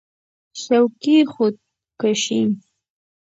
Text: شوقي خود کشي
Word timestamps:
شوقي 0.61 1.17
خود 1.33 1.55
کشي 2.01 2.41